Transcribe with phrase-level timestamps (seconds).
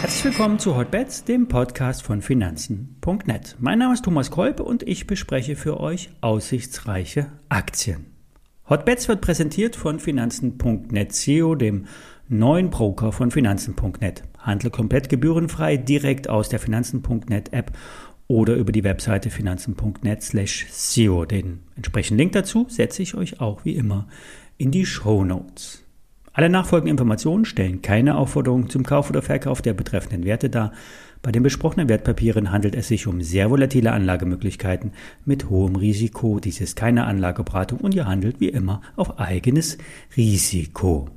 [0.00, 3.56] Herzlich willkommen zu Hotbets, dem Podcast von Finanzen.net.
[3.58, 8.06] Mein Name ist Thomas Kolpe und ich bespreche für euch aussichtsreiche Aktien.
[8.68, 11.86] Hotbets wird präsentiert von Finanzen.net SEO, dem
[12.28, 14.22] neuen Broker von Finanzen.net.
[14.38, 17.72] Handle komplett gebührenfrei direkt aus der Finanzen.net App
[18.26, 21.24] oder über die Webseite finanzen.net slash SEO.
[21.24, 24.08] Den entsprechenden Link dazu setze ich euch auch wie immer
[24.58, 25.84] in die Show Notes.
[26.32, 30.72] Alle nachfolgenden Informationen stellen keine Aufforderung zum Kauf oder Verkauf der betreffenden Werte dar.
[31.22, 34.92] Bei den besprochenen Wertpapieren handelt es sich um sehr volatile Anlagemöglichkeiten
[35.24, 36.40] mit hohem Risiko.
[36.40, 39.78] Dies ist keine Anlageberatung und ihr handelt wie immer auf eigenes
[40.16, 41.08] Risiko.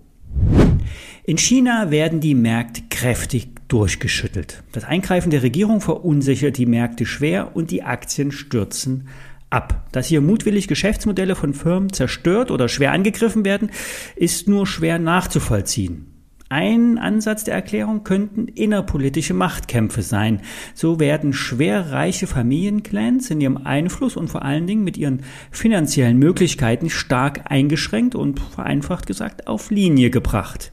[1.24, 4.64] In China werden die Märkte kräftig durchgeschüttelt.
[4.72, 9.08] Das Eingreifen der Regierung verunsichert die Märkte schwer und die Aktien stürzen
[9.50, 9.88] ab.
[9.92, 13.72] Dass hier mutwillig Geschäftsmodelle von Firmen zerstört oder schwer angegriffen werden,
[14.16, 16.14] ist nur schwer nachzuvollziehen.
[16.50, 20.42] Ein Ansatz der Erklärung könnten innerpolitische Machtkämpfe sein.
[20.74, 26.18] So werden schwer reiche Familienclans in ihrem Einfluss und vor allen Dingen mit ihren finanziellen
[26.18, 30.72] Möglichkeiten stark eingeschränkt und vereinfacht gesagt auf Linie gebracht.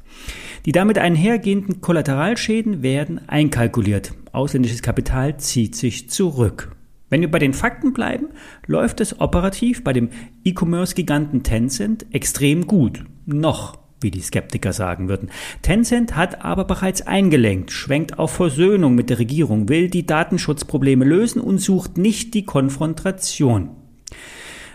[0.65, 4.15] Die damit einhergehenden Kollateralschäden werden einkalkuliert.
[4.31, 6.74] Ausländisches Kapital zieht sich zurück.
[7.15, 8.31] Wenn wir bei den Fakten bleiben,
[8.67, 10.09] läuft es operativ bei dem
[10.43, 13.05] E-Commerce-Giganten Tencent extrem gut.
[13.25, 15.31] Noch, wie die Skeptiker sagen würden.
[15.63, 21.41] Tencent hat aber bereits eingelenkt, schwenkt auf Versöhnung mit der Regierung, will die Datenschutzprobleme lösen
[21.41, 23.71] und sucht nicht die Konfrontation.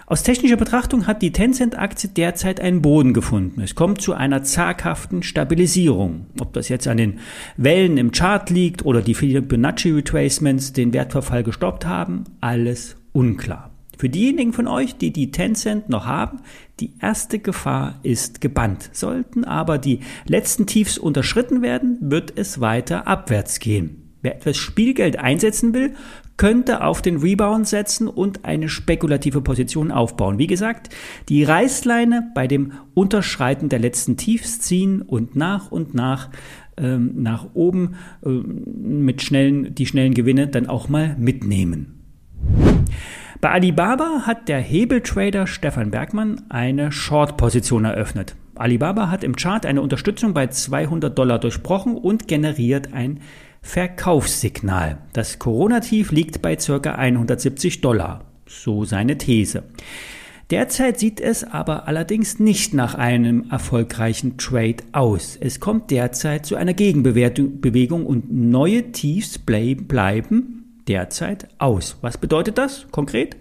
[0.09, 3.61] Aus technischer Betrachtung hat die Tencent-Aktie derzeit einen Boden gefunden.
[3.61, 6.25] Es kommt zu einer zaghaften Stabilisierung.
[6.39, 7.19] Ob das jetzt an den
[7.57, 13.69] Wellen im Chart liegt oder die Fibonacci Retracements den Wertverfall gestoppt haben, alles unklar.
[13.99, 16.39] Für diejenigen von euch, die die Tencent noch haben,
[16.79, 18.89] die erste Gefahr ist gebannt.
[18.93, 24.09] Sollten aber die letzten Tiefs unterschritten werden, wird es weiter abwärts gehen.
[24.23, 25.93] Wer etwas Spielgeld einsetzen will,
[26.39, 30.39] könnte auf den Rebound setzen und eine spekulative Position aufbauen.
[30.39, 30.87] Wie gesagt,
[31.27, 36.29] die Reißleine bei dem Unterschreiten der letzten Tiefs ziehen und nach und nach
[36.77, 37.95] ähm, nach oben
[38.25, 42.05] äh, mit schnellen, die schnellen Gewinne dann auch mal mitnehmen.
[43.41, 48.37] Bei Alibaba hat der Hebeltrader Stefan Bergmann eine Short-Position eröffnet.
[48.55, 53.19] Alibaba hat im Chart eine Unterstützung bei 200 Dollar durchbrochen und generiert ein
[53.61, 54.97] Verkaufssignal.
[55.13, 56.91] Das Corona-Tief liegt bei ca.
[56.91, 58.25] 170 Dollar.
[58.47, 59.63] So seine These.
[60.49, 65.37] Derzeit sieht es aber allerdings nicht nach einem erfolgreichen Trade aus.
[65.39, 71.97] Es kommt derzeit zu einer Gegenbewegung und neue Tiefs bleiben derzeit aus.
[72.01, 73.37] Was bedeutet das konkret?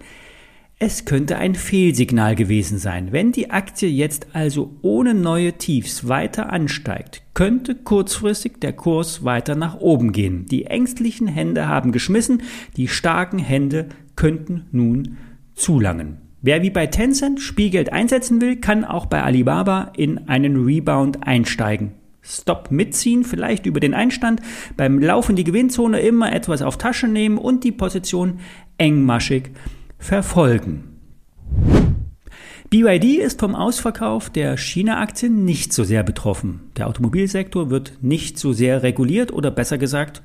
[0.81, 3.11] Es könnte ein Fehlsignal gewesen sein.
[3.11, 9.55] Wenn die Aktie jetzt also ohne neue Tiefs weiter ansteigt, könnte kurzfristig der Kurs weiter
[9.55, 10.45] nach oben gehen.
[10.45, 12.43] Die ängstlichen Hände haben geschmissen,
[12.77, 15.17] die starken Hände könnten nun
[15.53, 16.21] zulangen.
[16.41, 21.91] Wer wie bei Tencent Spielgeld einsetzen will, kann auch bei Alibaba in einen Rebound einsteigen.
[22.21, 24.41] Stop mitziehen, vielleicht über den Einstand,
[24.77, 28.39] beim Laufen die Gewinnzone immer etwas auf Tasche nehmen und die Position
[28.77, 29.51] engmaschig
[29.99, 30.85] verfolgen.
[32.71, 36.71] BYD ist vom Ausverkauf der China-Aktien nicht so sehr betroffen.
[36.77, 40.21] Der Automobilsektor wird nicht so sehr reguliert oder besser gesagt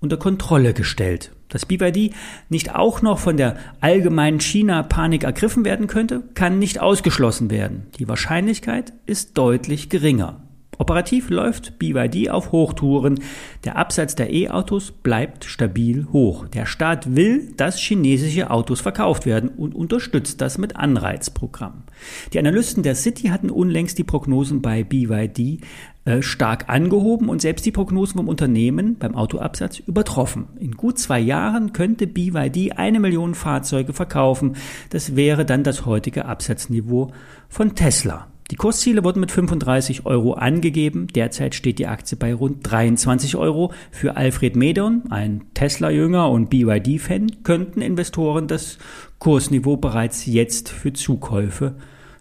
[0.00, 1.30] unter Kontrolle gestellt.
[1.48, 2.12] Dass BYD
[2.48, 7.86] nicht auch noch von der allgemeinen China-Panik ergriffen werden könnte, kann nicht ausgeschlossen werden.
[7.98, 10.43] Die Wahrscheinlichkeit ist deutlich geringer.
[10.78, 13.20] Operativ läuft BYD auf Hochtouren.
[13.64, 16.48] Der Absatz der E-Autos bleibt stabil hoch.
[16.48, 21.84] Der Staat will, dass chinesische Autos verkauft werden und unterstützt das mit Anreizprogrammen.
[22.32, 25.60] Die Analysten der City hatten unlängst die Prognosen bei BYD
[26.04, 30.48] äh, stark angehoben und selbst die Prognosen vom Unternehmen beim Autoabsatz übertroffen.
[30.60, 34.56] In gut zwei Jahren könnte BYD eine Million Fahrzeuge verkaufen.
[34.90, 37.12] Das wäre dann das heutige Absatzniveau
[37.48, 38.28] von Tesla.
[38.50, 41.06] Die Kursziele wurden mit 35 Euro angegeben.
[41.06, 43.72] Derzeit steht die Aktie bei rund 23 Euro.
[43.90, 48.78] Für Alfred Medon, ein Tesla-Jünger und BYD-Fan, könnten Investoren das
[49.18, 51.76] Kursniveau bereits jetzt für Zukäufe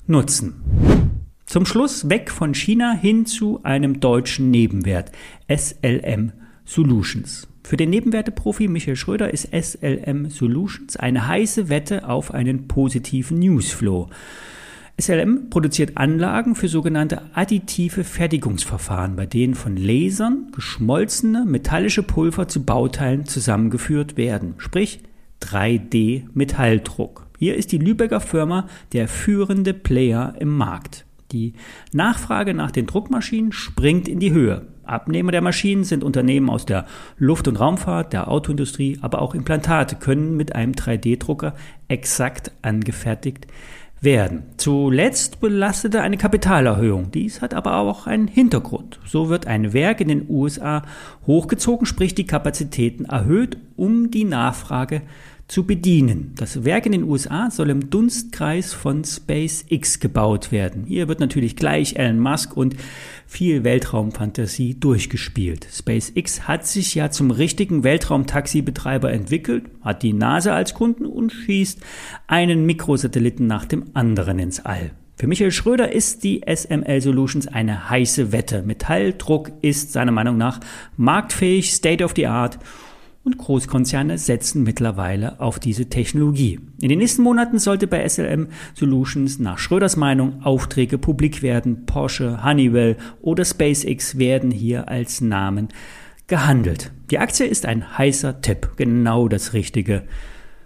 [0.08, 0.64] nutzen.
[1.46, 5.12] Zum Schluss weg von China hin zu einem deutschen Nebenwert,
[5.50, 6.32] SLM
[6.64, 7.50] Solutions.
[7.64, 14.10] Für den Nebenwerteprofi Michael Schröder ist SLM Solutions eine heiße Wette auf einen positiven Newsflow.
[15.00, 22.64] SLM produziert Anlagen für sogenannte additive Fertigungsverfahren, bei denen von Lasern geschmolzene metallische Pulver zu
[22.64, 25.02] Bauteilen zusammengeführt werden, sprich
[25.42, 27.26] 3D-Metalldruck.
[27.40, 31.06] Hier ist die Lübecker Firma der führende Player im Markt.
[31.32, 31.54] Die
[31.92, 34.68] Nachfrage nach den Druckmaschinen springt in die Höhe.
[34.84, 36.86] Abnehmer der Maschinen sind Unternehmen aus der
[37.18, 41.56] Luft- und Raumfahrt, der Autoindustrie, aber auch Implantate können mit einem 3D-Drucker
[41.88, 43.83] exakt angefertigt werden.
[44.58, 47.12] Zuletzt belastete eine Kapitalerhöhung.
[47.12, 49.00] Dies hat aber auch einen Hintergrund.
[49.06, 50.82] So wird ein Werk in den USA
[51.26, 55.04] hochgezogen, sprich die Kapazitäten erhöht, um die Nachfrage
[55.54, 56.32] zu bedienen.
[56.36, 60.86] Das Werk in den USA soll im Dunstkreis von SpaceX gebaut werden.
[60.88, 62.76] Hier wird natürlich gleich Elon Musk und
[63.28, 65.68] viel Weltraumfantasie durchgespielt.
[65.72, 71.82] SpaceX hat sich ja zum richtigen Weltraumtaxibetreiber entwickelt, hat die NASA als Kunden und schießt
[72.26, 74.90] einen Mikrosatelliten nach dem anderen ins All.
[75.18, 78.64] Für Michael Schröder ist die SML Solutions eine heiße Wette.
[78.64, 80.62] Metalldruck ist seiner Meinung nach
[80.98, 82.58] marktfähig, state of the art
[83.24, 86.60] und Großkonzerne setzen mittlerweile auf diese Technologie.
[86.82, 91.86] In den nächsten Monaten sollte bei SLM Solutions nach Schröders Meinung Aufträge publik werden.
[91.86, 95.70] Porsche, Honeywell oder SpaceX werden hier als Namen
[96.28, 96.92] gehandelt.
[97.12, 100.04] Die Aktie ist ein heißer Tipp, genau das Richtige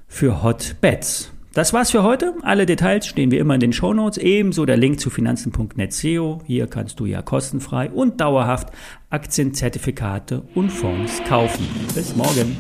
[0.07, 1.31] für Hot Bets.
[1.57, 2.35] Das war's für heute.
[2.43, 4.19] Alle Details stehen wie immer in den Show Notes.
[4.19, 6.39] Ebenso der Link zu finanzen.net SEO.
[6.45, 8.69] Hier kannst du ja kostenfrei und dauerhaft
[9.09, 11.67] Aktienzertifikate und Fonds kaufen.
[11.95, 12.55] Bis morgen.